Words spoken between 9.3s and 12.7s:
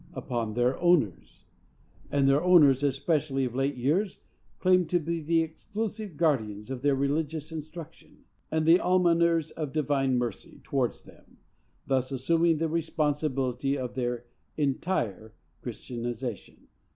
of divine mercy towards them, thus assuming the